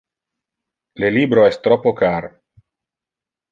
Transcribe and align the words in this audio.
Le 1.03 1.11
libro 1.17 1.45
es 1.51 1.61
troppo 1.69 1.95
car. 2.01 2.29